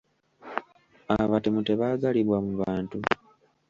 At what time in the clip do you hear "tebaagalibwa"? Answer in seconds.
1.67-2.37